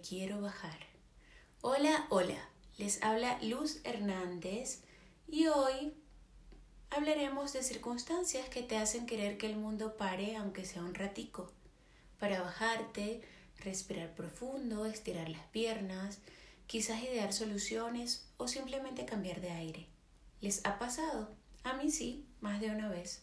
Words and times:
quiero 0.00 0.40
bajar. 0.40 0.78
Hola, 1.60 2.06
hola, 2.08 2.48
les 2.78 3.02
habla 3.02 3.38
Luz 3.42 3.80
Hernández 3.84 4.80
y 5.28 5.46
hoy 5.46 5.92
hablaremos 6.90 7.52
de 7.52 7.62
circunstancias 7.62 8.48
que 8.48 8.62
te 8.62 8.76
hacen 8.76 9.06
querer 9.06 9.36
que 9.36 9.46
el 9.46 9.56
mundo 9.56 9.96
pare 9.96 10.36
aunque 10.36 10.64
sea 10.64 10.82
un 10.82 10.94
ratico, 10.94 11.52
para 12.18 12.40
bajarte, 12.40 13.22
respirar 13.58 14.14
profundo, 14.14 14.86
estirar 14.86 15.28
las 15.28 15.46
piernas, 15.48 16.18
quizás 16.66 17.02
idear 17.02 17.32
soluciones 17.32 18.26
o 18.38 18.48
simplemente 18.48 19.04
cambiar 19.04 19.40
de 19.40 19.50
aire. 19.50 19.86
¿Les 20.40 20.64
ha 20.64 20.78
pasado? 20.78 21.34
A 21.62 21.74
mí 21.74 21.90
sí, 21.90 22.24
más 22.40 22.60
de 22.60 22.70
una 22.70 22.88
vez. 22.88 23.22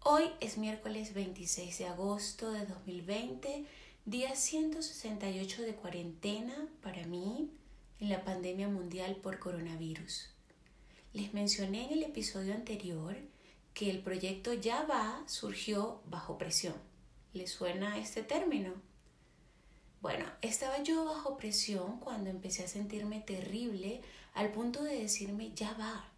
Hoy 0.00 0.24
es 0.40 0.58
miércoles 0.58 1.14
26 1.14 1.78
de 1.78 1.86
agosto 1.86 2.50
de 2.50 2.66
2020 2.66 3.64
Día 4.06 4.36
168 4.36 5.62
de 5.62 5.76
cuarentena 5.76 6.68
para 6.82 7.06
mí 7.06 7.50
en 7.98 8.10
la 8.10 8.22
pandemia 8.22 8.68
mundial 8.68 9.16
por 9.16 9.38
coronavirus. 9.38 10.28
Les 11.14 11.32
mencioné 11.32 11.86
en 11.86 11.92
el 11.94 12.02
episodio 12.02 12.52
anterior 12.52 13.16
que 13.72 13.88
el 13.88 14.00
proyecto 14.00 14.52
Ya 14.52 14.82
va 14.82 15.24
surgió 15.26 16.02
bajo 16.04 16.36
presión. 16.36 16.74
¿Les 17.32 17.50
suena 17.50 17.98
este 17.98 18.22
término? 18.22 18.74
Bueno, 20.02 20.26
estaba 20.42 20.82
yo 20.82 21.06
bajo 21.06 21.38
presión 21.38 21.98
cuando 21.98 22.28
empecé 22.28 22.64
a 22.64 22.68
sentirme 22.68 23.20
terrible 23.22 24.02
al 24.34 24.52
punto 24.52 24.84
de 24.84 25.00
decirme 25.00 25.54
ya 25.54 25.72
va, 25.80 26.12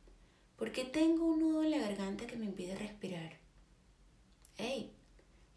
porque 0.56 0.84
tengo 0.84 1.24
un 1.24 1.38
nudo 1.38 1.62
en 1.62 1.70
la 1.70 1.78
garganta 1.78 2.26
que 2.26 2.36
me 2.36 2.46
impide 2.46 2.74
respirar. 2.74 3.36
¡Hey! 4.56 4.95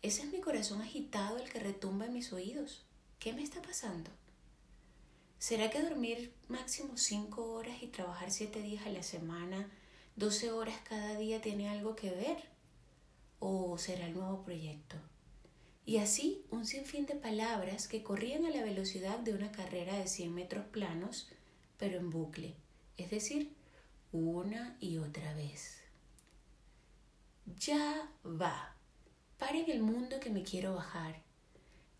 Ese 0.01 0.23
es 0.23 0.31
mi 0.31 0.39
corazón 0.39 0.81
agitado 0.81 1.37
el 1.37 1.49
que 1.49 1.59
retumba 1.59 2.05
en 2.05 2.13
mis 2.13 2.31
oídos. 2.31 2.85
¿Qué 3.19 3.33
me 3.33 3.43
está 3.43 3.61
pasando? 3.61 4.09
¿Será 5.39 5.69
que 5.69 5.81
dormir 5.81 6.33
máximo 6.47 6.95
cinco 6.95 7.51
horas 7.51 7.83
y 7.83 7.87
trabajar 7.87 8.31
siete 8.31 8.61
días 8.61 8.85
a 8.85 8.91
la 8.91 9.03
semana, 9.03 9.69
doce 10.15 10.51
horas 10.51 10.79
cada 10.87 11.15
día 11.15 11.41
tiene 11.41 11.67
algo 11.67 11.97
que 11.97 12.11
ver? 12.11 12.37
¿O 13.39 13.77
será 13.77 14.07
el 14.07 14.13
nuevo 14.13 14.41
proyecto? 14.43 14.95
Y 15.85 15.97
así 15.97 16.45
un 16.49 16.65
sinfín 16.65 17.05
de 17.05 17.15
palabras 17.15 17.89
que 17.89 18.01
corrían 18.01 18.45
a 18.45 18.51
la 18.51 18.63
velocidad 18.63 19.19
de 19.19 19.33
una 19.33 19.51
carrera 19.51 19.97
de 19.97 20.07
100 20.07 20.33
metros 20.33 20.65
planos, 20.67 21.27
pero 21.77 21.97
en 21.97 22.09
bucle, 22.09 22.55
es 22.95 23.09
decir, 23.09 23.53
una 24.13 24.77
y 24.79 24.97
otra 24.97 25.33
vez. 25.33 25.77
Ya 27.57 28.09
va 28.23 28.78
en 29.47 29.71
el 29.71 29.81
mundo 29.81 30.19
que 30.19 30.29
me 30.29 30.43
quiero 30.43 30.75
bajar. 30.75 31.21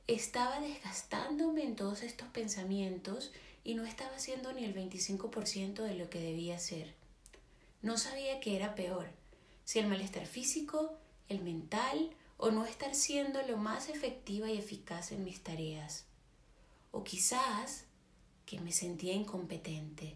Estaba 0.08 0.60
desgastándome 0.60 1.64
en 1.64 1.76
todos 1.76 2.04
estos 2.04 2.28
pensamientos 2.30 3.32
y 3.64 3.74
no 3.74 3.86
estaba 3.86 4.16
haciendo 4.16 4.54
ni 4.54 4.66
el 4.66 4.76
25% 4.76 5.82
de 5.82 5.96
lo 5.96 6.10
que 6.10 6.20
debía 6.20 6.60
ser. 6.60 6.94
No 7.82 7.98
sabía 7.98 8.40
qué 8.40 8.56
era 8.56 8.76
peor, 8.76 9.10
si 9.66 9.80
el 9.80 9.88
malestar 9.88 10.26
físico, 10.26 10.98
el 11.28 11.42
mental 11.42 12.12
o 12.38 12.52
no 12.52 12.66
estar 12.66 12.94
siendo 12.94 13.42
lo 13.44 13.58
más 13.58 13.90
efectiva 13.90 14.50
y 14.50 14.58
eficaz 14.58 15.12
en 15.12 15.24
mis 15.24 15.42
tareas. 15.42 16.06
O 16.92 17.04
quizás 17.04 17.86
que 18.46 18.60
me 18.60 18.72
sentía 18.72 19.14
incompetente. 19.14 20.16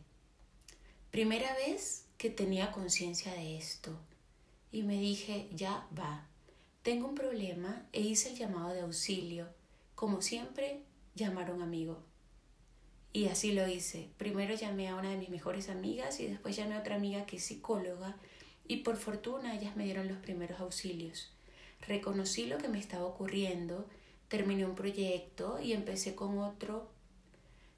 Primera 1.11 1.53
vez 1.55 2.05
que 2.17 2.29
tenía 2.29 2.71
conciencia 2.71 3.33
de 3.33 3.57
esto 3.57 3.97
y 4.71 4.83
me 4.83 4.99
dije, 4.99 5.49
ya 5.51 5.87
va, 5.97 6.27
tengo 6.83 7.07
un 7.07 7.15
problema 7.15 7.85
e 7.93 8.01
hice 8.01 8.29
el 8.29 8.37
llamado 8.37 8.73
de 8.73 8.81
auxilio. 8.81 9.47
Como 9.95 10.21
siempre, 10.21 10.81
llamar 11.15 11.49
a 11.49 11.53
un 11.53 11.61
amigo. 11.61 12.03
Y 13.13 13.27
así 13.27 13.53
lo 13.53 13.65
hice. 13.67 14.09
Primero 14.17 14.53
llamé 14.53 14.89
a 14.89 14.95
una 14.95 15.09
de 15.09 15.17
mis 15.17 15.29
mejores 15.29 15.69
amigas 15.69 16.19
y 16.19 16.27
después 16.27 16.57
llamé 16.57 16.75
a 16.75 16.79
otra 16.79 16.95
amiga 16.95 17.25
que 17.25 17.37
es 17.37 17.45
psicóloga 17.45 18.17
y 18.67 18.77
por 18.77 18.97
fortuna 18.97 19.55
ellas 19.55 19.77
me 19.77 19.85
dieron 19.85 20.09
los 20.09 20.17
primeros 20.17 20.59
auxilios. 20.59 21.31
Reconocí 21.87 22.47
lo 22.47 22.57
que 22.57 22.67
me 22.67 22.79
estaba 22.79 23.05
ocurriendo, 23.05 23.87
terminé 24.27 24.65
un 24.65 24.75
proyecto 24.75 25.61
y 25.61 25.71
empecé 25.71 26.15
con 26.15 26.37
otro 26.39 26.91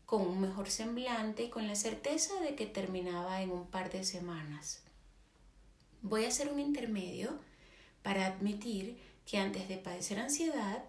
con 0.07 0.22
un 0.22 0.40
mejor 0.40 0.69
semblante 0.69 1.44
y 1.44 1.50
con 1.50 1.68
la 1.68 1.75
certeza 1.75 2.40
de 2.41 2.56
que 2.56 2.68
terminaba 2.68 3.41
en 3.41 3.51
un 3.51 3.68
par 3.68 3.91
de 3.91 4.03
semanas. 4.03 4.84
Voy 6.01 6.25
a 6.25 6.28
hacer 6.28 6.51
un 6.51 6.59
intermedio 6.59 7.40
para 8.06 8.28
admitir 8.28 9.00
que 9.26 9.40
antes 9.40 9.68
de 9.68 9.78
padecer 9.78 10.20
ansiedad, 10.20 10.84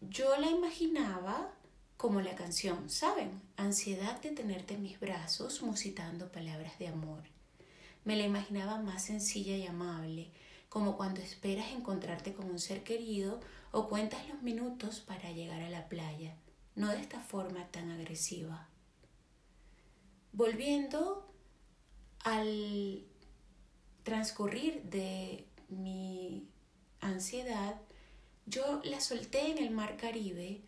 yo 0.00 0.36
la 0.38 0.48
imaginaba 0.48 1.52
como 1.96 2.20
la 2.20 2.36
canción, 2.36 2.88
¿saben? 2.88 3.42
Ansiedad 3.56 4.20
de 4.22 4.30
tenerte 4.30 4.74
en 4.74 4.82
mis 4.84 5.00
brazos 5.00 5.62
musitando 5.62 6.30
palabras 6.30 6.78
de 6.78 6.86
amor. 6.86 7.24
Me 8.04 8.14
la 8.14 8.22
imaginaba 8.22 8.78
más 8.78 9.02
sencilla 9.02 9.56
y 9.56 9.66
amable, 9.66 10.30
como 10.68 10.96
cuando 10.96 11.20
esperas 11.20 11.72
encontrarte 11.72 12.32
con 12.32 12.48
un 12.48 12.60
ser 12.60 12.84
querido 12.84 13.40
o 13.72 13.88
cuentas 13.88 14.28
los 14.28 14.40
minutos 14.40 15.00
para 15.00 15.32
llegar 15.32 15.60
a 15.60 15.70
la 15.70 15.88
playa, 15.88 16.36
no 16.76 16.92
de 16.92 17.00
esta 17.00 17.18
forma 17.18 17.66
tan 17.72 17.90
agresiva. 17.90 18.68
Volviendo 20.32 21.28
al 22.20 23.02
transcurrir 24.04 24.84
de 24.84 25.47
mi 25.68 26.48
ansiedad, 27.00 27.80
yo 28.46 28.80
la 28.84 29.00
solté 29.00 29.50
en 29.50 29.58
el 29.58 29.70
mar 29.70 29.96
Caribe 29.96 30.62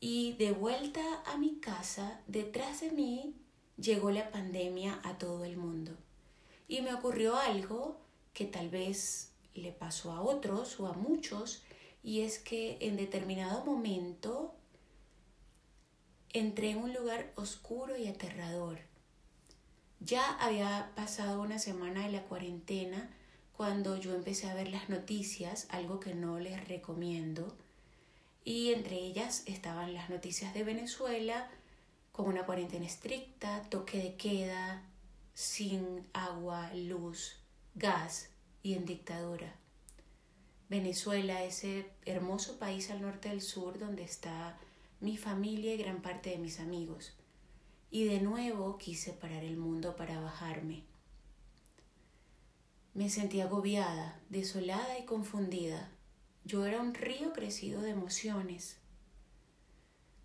y 0.00 0.32
de 0.34 0.52
vuelta 0.52 1.02
a 1.26 1.36
mi 1.36 1.56
casa, 1.56 2.20
detrás 2.26 2.80
de 2.80 2.90
mí, 2.90 3.34
llegó 3.76 4.10
la 4.10 4.30
pandemia 4.30 5.00
a 5.04 5.18
todo 5.18 5.44
el 5.44 5.56
mundo. 5.56 5.96
Y 6.68 6.82
me 6.82 6.94
ocurrió 6.94 7.36
algo 7.36 7.98
que 8.32 8.46
tal 8.46 8.68
vez 8.68 9.32
le 9.54 9.72
pasó 9.72 10.12
a 10.12 10.22
otros 10.22 10.78
o 10.80 10.86
a 10.86 10.92
muchos, 10.92 11.62
y 12.02 12.20
es 12.20 12.38
que 12.38 12.78
en 12.80 12.96
determinado 12.96 13.64
momento 13.64 14.54
entré 16.32 16.70
en 16.70 16.78
un 16.78 16.94
lugar 16.94 17.32
oscuro 17.34 17.96
y 17.96 18.06
aterrador. 18.06 18.78
Ya 19.98 20.30
había 20.38 20.92
pasado 20.94 21.42
una 21.42 21.58
semana 21.58 22.06
de 22.06 22.12
la 22.12 22.22
cuarentena 22.22 23.10
cuando 23.60 23.98
yo 23.98 24.14
empecé 24.14 24.48
a 24.48 24.54
ver 24.54 24.68
las 24.68 24.88
noticias, 24.88 25.66
algo 25.68 26.00
que 26.00 26.14
no 26.14 26.40
les 26.40 26.66
recomiendo, 26.66 27.54
y 28.42 28.72
entre 28.72 28.96
ellas 28.96 29.42
estaban 29.44 29.92
las 29.92 30.08
noticias 30.08 30.54
de 30.54 30.64
Venezuela 30.64 31.46
con 32.10 32.26
una 32.26 32.46
cuarentena 32.46 32.86
estricta, 32.86 33.62
toque 33.68 33.98
de 33.98 34.14
queda, 34.14 34.82
sin 35.34 36.06
agua, 36.14 36.72
luz, 36.72 37.36
gas 37.74 38.30
y 38.62 38.72
en 38.72 38.86
dictadura. 38.86 39.54
Venezuela, 40.70 41.44
ese 41.44 41.90
hermoso 42.06 42.58
país 42.58 42.90
al 42.90 43.02
norte 43.02 43.28
del 43.28 43.42
sur 43.42 43.78
donde 43.78 44.04
está 44.04 44.58
mi 45.00 45.18
familia 45.18 45.74
y 45.74 45.76
gran 45.76 46.00
parte 46.00 46.30
de 46.30 46.38
mis 46.38 46.60
amigos. 46.60 47.12
Y 47.90 48.04
de 48.04 48.22
nuevo 48.22 48.78
quise 48.78 49.12
parar 49.12 49.44
el 49.44 49.58
mundo 49.58 49.96
para 49.96 50.18
bajarme. 50.18 50.89
Me 53.00 53.08
sentí 53.08 53.40
agobiada, 53.40 54.20
desolada 54.28 54.98
y 54.98 55.06
confundida. 55.06 55.90
Yo 56.44 56.66
era 56.66 56.82
un 56.82 56.92
río 56.92 57.32
crecido 57.32 57.80
de 57.80 57.92
emociones. 57.92 58.76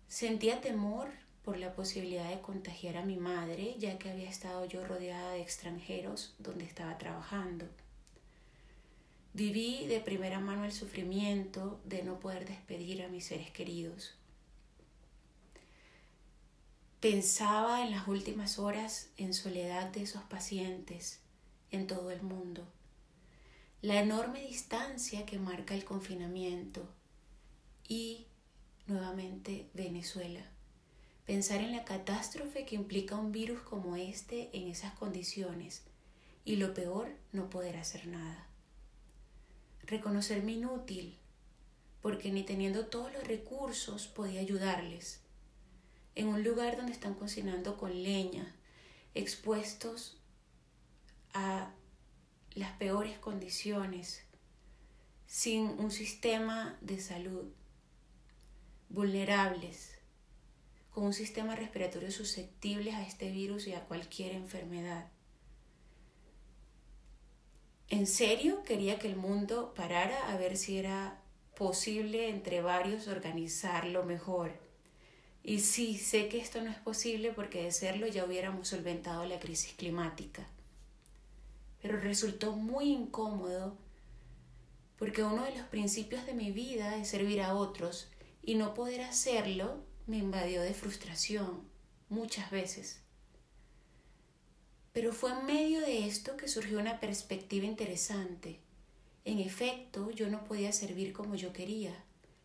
Sentía 0.08 0.60
temor 0.60 1.08
por 1.42 1.56
la 1.56 1.74
posibilidad 1.74 2.28
de 2.28 2.42
contagiar 2.42 2.98
a 2.98 3.02
mi 3.06 3.16
madre, 3.16 3.76
ya 3.78 3.96
que 3.96 4.10
había 4.10 4.28
estado 4.28 4.66
yo 4.66 4.86
rodeada 4.86 5.30
de 5.30 5.40
extranjeros 5.40 6.34
donde 6.38 6.66
estaba 6.66 6.98
trabajando. 6.98 7.66
Viví 9.32 9.86
de 9.86 10.00
primera 10.00 10.38
mano 10.38 10.66
el 10.66 10.72
sufrimiento 10.72 11.80
de 11.86 12.02
no 12.02 12.20
poder 12.20 12.46
despedir 12.46 13.02
a 13.02 13.08
mis 13.08 13.24
seres 13.24 13.50
queridos. 13.52 14.18
Pensaba 17.00 17.86
en 17.86 17.92
las 17.92 18.06
últimas 18.06 18.58
horas 18.58 19.08
en 19.16 19.32
soledad 19.32 19.90
de 19.92 20.02
esos 20.02 20.24
pacientes 20.24 21.20
en 21.70 21.86
todo 21.86 22.10
el 22.10 22.22
mundo. 22.22 22.66
La 23.82 24.00
enorme 24.00 24.40
distancia 24.40 25.26
que 25.26 25.38
marca 25.38 25.74
el 25.74 25.84
confinamiento 25.84 26.88
y 27.88 28.26
nuevamente 28.86 29.68
Venezuela. 29.74 30.44
Pensar 31.24 31.60
en 31.60 31.72
la 31.72 31.84
catástrofe 31.84 32.64
que 32.64 32.76
implica 32.76 33.16
un 33.16 33.32
virus 33.32 33.60
como 33.60 33.96
este 33.96 34.56
en 34.56 34.68
esas 34.68 34.94
condiciones 34.94 35.82
y 36.44 36.56
lo 36.56 36.72
peor, 36.72 37.08
no 37.32 37.50
poder 37.50 37.76
hacer 37.76 38.06
nada. 38.06 38.46
Reconocerme 39.82 40.52
inútil 40.52 41.18
porque 42.00 42.30
ni 42.30 42.44
teniendo 42.44 42.86
todos 42.86 43.12
los 43.12 43.26
recursos 43.26 44.06
podía 44.06 44.40
ayudarles. 44.40 45.20
En 46.14 46.28
un 46.28 46.44
lugar 46.44 46.76
donde 46.76 46.92
están 46.92 47.14
cocinando 47.14 47.76
con 47.76 48.02
leña, 48.04 48.54
expuestos 49.14 50.16
a 51.36 51.70
las 52.54 52.72
peores 52.78 53.18
condiciones, 53.18 54.24
sin 55.26 55.66
un 55.78 55.90
sistema 55.90 56.78
de 56.80 56.98
salud, 56.98 57.52
vulnerables, 58.88 59.98
con 60.90 61.04
un 61.04 61.12
sistema 61.12 61.54
respiratorio 61.54 62.10
susceptible 62.10 62.92
a 62.92 63.06
este 63.06 63.30
virus 63.30 63.66
y 63.66 63.74
a 63.74 63.84
cualquier 63.84 64.32
enfermedad. 64.32 65.10
En 67.90 68.06
serio 68.06 68.64
quería 68.64 68.98
que 68.98 69.08
el 69.08 69.16
mundo 69.16 69.74
parara 69.74 70.32
a 70.32 70.38
ver 70.38 70.56
si 70.56 70.78
era 70.78 71.20
posible 71.54 72.30
entre 72.30 72.62
varios 72.62 73.08
organizarlo 73.08 74.04
mejor. 74.04 74.58
Y 75.42 75.60
sí, 75.60 75.98
sé 75.98 76.28
que 76.28 76.38
esto 76.38 76.62
no 76.62 76.70
es 76.70 76.78
posible 76.78 77.32
porque 77.32 77.64
de 77.64 77.72
serlo 77.72 78.06
ya 78.06 78.24
hubiéramos 78.24 78.68
solventado 78.68 79.26
la 79.26 79.38
crisis 79.38 79.74
climática. 79.74 80.46
Pero 81.80 82.00
resultó 82.00 82.52
muy 82.52 82.92
incómodo 82.92 83.76
porque 84.98 85.22
uno 85.22 85.44
de 85.44 85.54
los 85.54 85.66
principios 85.68 86.24
de 86.26 86.34
mi 86.34 86.50
vida 86.50 86.96
es 86.96 87.08
servir 87.08 87.42
a 87.42 87.54
otros 87.54 88.08
y 88.42 88.54
no 88.54 88.74
poder 88.74 89.02
hacerlo 89.02 89.84
me 90.06 90.18
invadió 90.18 90.62
de 90.62 90.72
frustración 90.72 91.68
muchas 92.08 92.50
veces. 92.50 93.00
Pero 94.92 95.12
fue 95.12 95.32
en 95.32 95.44
medio 95.44 95.80
de 95.80 96.06
esto 96.06 96.36
que 96.36 96.48
surgió 96.48 96.78
una 96.78 97.00
perspectiva 97.00 97.66
interesante. 97.66 98.60
En 99.24 99.40
efecto, 99.40 100.10
yo 100.10 100.28
no 100.28 100.44
podía 100.44 100.72
servir 100.72 101.12
como 101.12 101.34
yo 101.34 101.52
quería, 101.52 101.92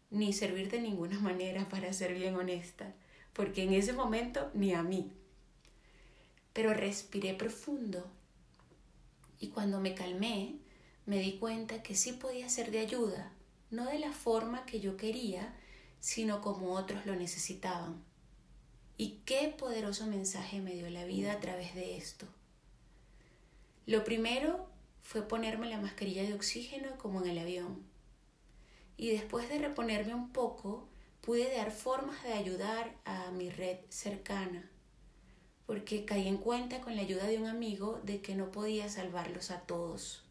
ni 0.09 0.33
servir 0.33 0.69
de 0.69 0.81
ninguna 0.81 1.19
manera 1.21 1.69
para 1.69 1.93
ser 1.93 2.13
bien 2.13 2.35
honesta, 2.35 2.93
porque 3.33 3.63
en 3.63 3.73
ese 3.73 3.93
momento 3.93 4.51
ni 4.53 4.73
a 4.73 4.83
mí. 4.83 5.13
Pero 6.51 6.73
respiré 6.73 7.33
profundo 7.33 8.11
y 9.41 9.47
cuando 9.47 9.81
me 9.81 9.95
calmé, 9.95 10.55
me 11.05 11.19
di 11.19 11.33
cuenta 11.33 11.81
que 11.81 11.95
sí 11.95 12.13
podía 12.13 12.47
ser 12.47 12.71
de 12.71 12.79
ayuda, 12.79 13.33
no 13.71 13.85
de 13.85 13.99
la 13.99 14.13
forma 14.13 14.65
que 14.65 14.79
yo 14.79 14.95
quería, 14.95 15.53
sino 15.99 16.41
como 16.41 16.73
otros 16.73 17.05
lo 17.07 17.15
necesitaban. 17.15 18.03
Y 18.97 19.21
qué 19.25 19.53
poderoso 19.57 20.05
mensaje 20.05 20.61
me 20.61 20.75
dio 20.75 20.89
la 20.91 21.05
vida 21.05 21.33
a 21.33 21.39
través 21.39 21.73
de 21.73 21.97
esto. 21.97 22.27
Lo 23.87 24.03
primero 24.03 24.69
fue 25.01 25.27
ponerme 25.27 25.67
la 25.69 25.81
mascarilla 25.81 26.21
de 26.21 26.35
oxígeno 26.35 26.97
como 26.99 27.23
en 27.23 27.31
el 27.31 27.39
avión. 27.39 27.83
Y 28.95 29.09
después 29.09 29.49
de 29.49 29.57
reponerme 29.57 30.13
un 30.13 30.31
poco, 30.31 30.87
pude 31.21 31.51
dar 31.51 31.71
formas 31.71 32.21
de 32.23 32.33
ayudar 32.33 32.95
a 33.05 33.31
mi 33.31 33.49
red 33.49 33.77
cercana, 33.89 34.69
porque 35.71 36.03
caí 36.03 36.27
en 36.27 36.35
cuenta 36.35 36.81
con 36.81 36.97
la 36.97 37.01
ayuda 37.01 37.27
de 37.27 37.37
un 37.37 37.47
amigo 37.47 38.01
de 38.03 38.21
que 38.21 38.35
no 38.35 38.51
podía 38.51 38.89
salvarlos 38.89 39.51
a 39.51 39.61
todos. 39.61 40.21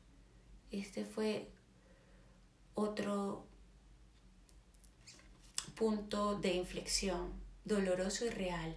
Este 0.71 1.07
fue 1.07 1.49
otro 2.75 3.47
punto 5.77 6.39
de 6.39 6.53
inflexión, 6.53 7.33
doloroso 7.65 8.27
y 8.27 8.29
real. 8.29 8.77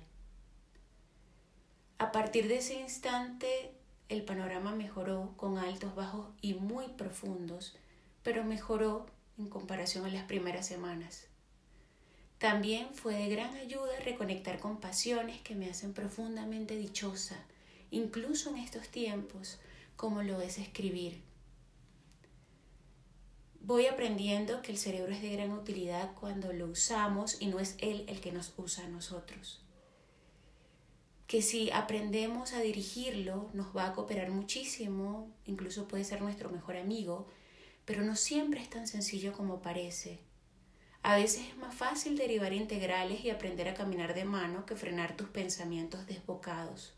A 1.98 2.14
partir 2.14 2.48
de 2.48 2.60
ese 2.60 2.80
instante 2.80 3.74
el 4.08 4.24
panorama 4.24 4.74
mejoró 4.74 5.34
con 5.36 5.58
altos, 5.58 5.94
bajos 5.96 6.30
y 6.40 6.54
muy 6.54 6.88
profundos, 6.88 7.76
pero 8.24 8.46
mejoró 8.46 9.06
en 9.38 9.50
comparación 9.50 10.06
a 10.06 10.10
las 10.10 10.24
primeras 10.24 10.66
semanas. 10.66 11.28
También 12.44 12.94
fue 12.94 13.14
de 13.14 13.30
gran 13.30 13.56
ayuda 13.56 13.98
reconectar 14.04 14.60
con 14.60 14.82
pasiones 14.82 15.40
que 15.44 15.56
me 15.56 15.70
hacen 15.70 15.94
profundamente 15.94 16.76
dichosa, 16.76 17.38
incluso 17.90 18.50
en 18.50 18.58
estos 18.58 18.90
tiempos, 18.90 19.62
como 19.96 20.24
lo 20.24 20.42
es 20.42 20.58
escribir. 20.58 21.22
Voy 23.62 23.86
aprendiendo 23.86 24.62
que 24.62 24.74
el 24.74 24.78
cerebro 24.78 25.14
es 25.14 25.22
de 25.22 25.32
gran 25.32 25.54
utilidad 25.54 26.12
cuando 26.20 26.52
lo 26.52 26.68
usamos 26.68 27.38
y 27.40 27.46
no 27.46 27.62
es 27.62 27.78
él 27.78 28.04
el 28.10 28.20
que 28.20 28.34
nos 28.34 28.52
usa 28.58 28.84
a 28.84 28.90
nosotros 28.90 29.62
que 31.28 31.42
si 31.42 31.72
aprendemos 31.72 32.52
a 32.52 32.60
dirigirlo 32.60 33.50
nos 33.54 33.76
va 33.76 33.88
a 33.88 33.94
cooperar 33.94 34.30
muchísimo, 34.30 35.32
incluso 35.46 35.88
puede 35.88 36.04
ser 36.04 36.22
nuestro 36.22 36.50
mejor 36.50 36.76
amigo, 36.76 37.26
pero 37.86 38.04
no 38.04 38.18
siempre 38.18 38.62
es 38.62 38.70
tan 38.70 38.86
sencillo 38.86 39.32
como 39.32 39.62
parece. 39.62 40.20
A 41.04 41.18
veces 41.18 41.48
es 41.50 41.58
más 41.58 41.76
fácil 41.76 42.18
derivar 42.18 42.54
integrales 42.54 43.26
y 43.26 43.30
aprender 43.30 43.68
a 43.68 43.74
caminar 43.74 44.14
de 44.14 44.24
mano 44.24 44.66
que 44.66 44.78
frenar 44.78 45.18
tus 45.18 45.28
pensamientos 45.28 46.08
desbocados. 46.08 46.94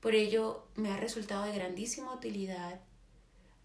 Por 0.00 0.16
ello, 0.16 0.66
me 0.74 0.90
ha 0.90 0.96
resultado 0.96 1.44
de 1.44 1.52
grandísima 1.52 2.12
utilidad 2.12 2.80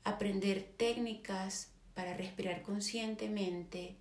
aprender 0.03 0.71
técnicas 0.77 1.71
para 1.95 2.15
respirar 2.15 2.61
conscientemente, 2.61 3.95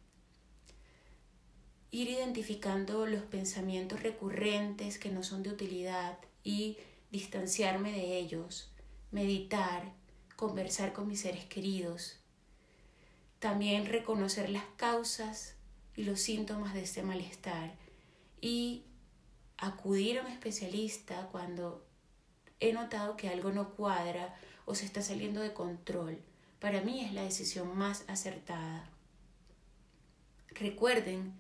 ir 1.91 2.11
identificando 2.11 3.07
los 3.07 3.23
pensamientos 3.23 4.03
recurrentes 4.03 4.99
que 4.99 5.11
no 5.11 5.23
son 5.23 5.43
de 5.43 5.51
utilidad 5.51 6.19
y 6.45 6.77
distanciarme 7.11 7.91
de 7.91 8.19
ellos, 8.19 8.71
meditar, 9.11 9.95
conversar 10.37 10.93
con 10.93 11.09
mis 11.09 11.21
seres 11.21 11.47
queridos. 11.47 12.21
También 13.46 13.87
reconocer 13.87 14.50
las 14.50 14.64
causas 14.76 15.54
y 15.94 16.02
los 16.02 16.19
síntomas 16.20 16.75
de 16.75 16.82
este 16.82 17.04
malestar 17.04 17.76
y 18.40 18.82
acudir 19.56 20.19
a 20.19 20.22
un 20.22 20.26
especialista 20.26 21.28
cuando 21.31 21.87
he 22.58 22.72
notado 22.72 23.16
que 23.16 23.28
algo 23.28 23.52
no 23.52 23.70
cuadra 23.76 24.34
o 24.64 24.75
se 24.75 24.84
está 24.84 25.00
saliendo 25.00 25.43
de 25.43 25.52
control. 25.52 26.19
Para 26.58 26.81
mí 26.81 27.04
es 27.04 27.12
la 27.12 27.22
decisión 27.22 27.78
más 27.78 28.02
acertada. 28.08 28.90
Recuerden 30.48 31.32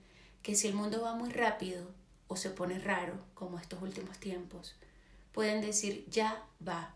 que 0.44 0.54
si 0.54 0.68
el 0.68 0.74
mundo 0.74 1.02
va 1.02 1.16
muy 1.16 1.30
rápido 1.30 1.90
o 2.28 2.36
se 2.36 2.50
pone 2.50 2.78
raro, 2.78 3.18
como 3.34 3.58
estos 3.58 3.82
últimos 3.82 4.16
tiempos, 4.18 4.76
pueden 5.32 5.60
decir 5.60 6.06
ya 6.08 6.44
va. 6.66 6.94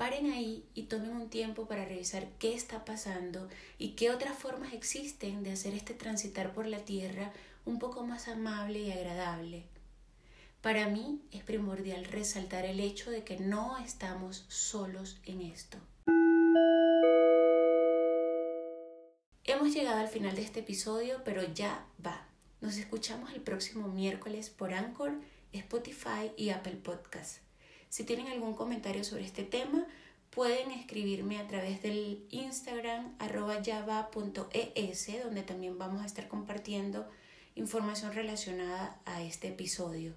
Paren 0.00 0.32
ahí 0.32 0.64
y 0.72 0.84
tomen 0.84 1.10
un 1.10 1.28
tiempo 1.28 1.66
para 1.68 1.84
revisar 1.84 2.26
qué 2.38 2.54
está 2.54 2.86
pasando 2.86 3.50
y 3.76 3.90
qué 3.96 4.08
otras 4.08 4.34
formas 4.34 4.72
existen 4.72 5.42
de 5.42 5.52
hacer 5.52 5.74
este 5.74 5.92
transitar 5.92 6.54
por 6.54 6.64
la 6.66 6.78
tierra 6.86 7.34
un 7.66 7.78
poco 7.78 8.02
más 8.02 8.26
amable 8.26 8.78
y 8.78 8.92
agradable. 8.92 9.64
Para 10.62 10.88
mí 10.88 11.20
es 11.32 11.44
primordial 11.44 12.06
resaltar 12.06 12.64
el 12.64 12.80
hecho 12.80 13.10
de 13.10 13.24
que 13.24 13.36
no 13.40 13.76
estamos 13.76 14.46
solos 14.48 15.20
en 15.26 15.42
esto. 15.42 15.76
Hemos 19.44 19.74
llegado 19.74 20.00
al 20.00 20.08
final 20.08 20.34
de 20.34 20.40
este 20.40 20.60
episodio, 20.60 21.20
pero 21.26 21.42
ya 21.52 21.84
va. 22.02 22.26
Nos 22.62 22.78
escuchamos 22.78 23.34
el 23.34 23.42
próximo 23.42 23.88
miércoles 23.88 24.48
por 24.48 24.72
Anchor, 24.72 25.12
Spotify 25.52 26.32
y 26.38 26.48
Apple 26.48 26.76
Podcast. 26.76 27.49
Si 27.90 28.04
tienen 28.04 28.28
algún 28.28 28.54
comentario 28.54 29.02
sobre 29.02 29.24
este 29.26 29.42
tema, 29.42 29.84
pueden 30.30 30.70
escribirme 30.70 31.38
a 31.38 31.48
través 31.48 31.82
del 31.82 32.24
Instagram 32.30 33.16
arroba 33.18 33.62
java.es, 33.64 35.22
donde 35.24 35.42
también 35.42 35.76
vamos 35.76 36.02
a 36.02 36.06
estar 36.06 36.28
compartiendo 36.28 37.08
información 37.56 38.14
relacionada 38.14 39.00
a 39.04 39.22
este 39.22 39.48
episodio. 39.48 40.14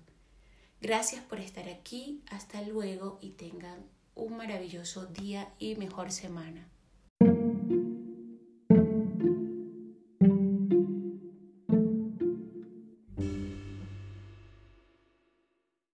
Gracias 0.81 1.23
por 1.23 1.39
estar 1.39 1.67
aquí, 1.67 2.21
hasta 2.29 2.61
luego 2.61 3.17
y 3.21 3.31
tengan 3.31 3.83
un 4.13 4.37
maravilloso 4.37 5.07
día 5.07 5.51
y 5.57 5.75
mejor 5.75 6.11
semana. 6.11 6.67